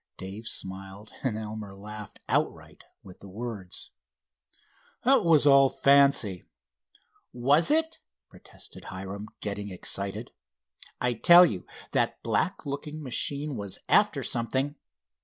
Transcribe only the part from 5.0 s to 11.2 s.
"That was all fancy." "Was it?" protested Hiram, getting excited. "I